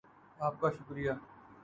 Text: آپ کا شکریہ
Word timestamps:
آپ 0.39 0.59
کا 0.61 0.69
شکریہ 0.69 1.11